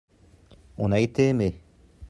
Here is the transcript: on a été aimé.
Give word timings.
on 0.79 0.91
a 0.93 0.99
été 0.99 1.27
aimé. 1.29 1.61